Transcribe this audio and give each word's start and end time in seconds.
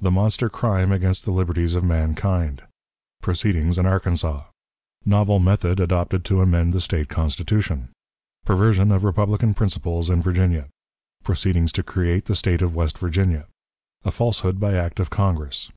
The 0.00 0.10
Monster 0.10 0.48
Crime 0.48 0.90
against 0.90 1.26
the 1.26 1.30
Liberties 1.32 1.74
of 1.74 1.84
Mankind. 1.84 2.62
Proceedings 3.20 3.76
in 3.76 3.84
Arkansas. 3.84 4.44
Novel 5.04 5.38
Method 5.38 5.80
adopted 5.80 6.24
to 6.24 6.40
amend 6.40 6.72
the 6.72 6.80
State 6.80 7.10
Constitution. 7.10 7.90
Perversion 8.46 8.90
of 8.90 9.04
Republican 9.04 9.52
Principles 9.52 10.08
in 10.08 10.22
Virginia. 10.22 10.68
Proceedings 11.24 11.72
to 11.72 11.82
create 11.82 12.24
the 12.24 12.34
State 12.34 12.62
of 12.62 12.74
West 12.74 12.96
Virginia. 12.96 13.48
A 14.02 14.10
Falsehood 14.10 14.58
by 14.58 14.72
Act 14.72 14.98
of 14.98 15.10
Congress. 15.10 15.70